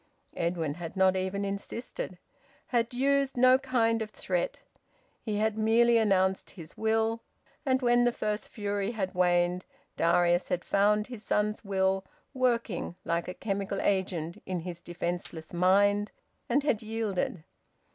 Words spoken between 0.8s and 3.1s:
not even insisted, had